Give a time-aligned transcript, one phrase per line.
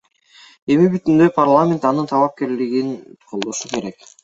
[0.75, 2.91] Эми бүтүндөй парламент анын талапкерлигин
[3.35, 4.13] колдошу керек.